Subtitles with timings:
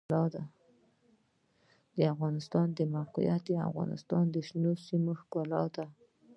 [1.97, 5.85] د افغانستان د موقعیت د افغانستان د شنو سیمو ښکلا ده.